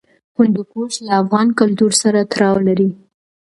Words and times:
هندوکش 0.37 0.93
له 1.05 1.13
افغان 1.21 1.47
کلتور 1.59 1.91
سره 2.01 2.19
تړاو 2.31 2.57
لري. 2.67 2.89